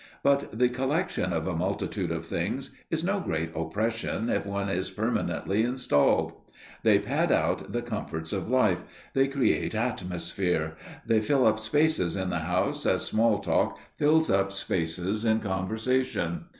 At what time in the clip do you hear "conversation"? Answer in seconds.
15.39-16.45